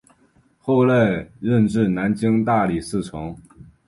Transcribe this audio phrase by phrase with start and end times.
[0.57, 3.37] 后累任至南京大理寺丞。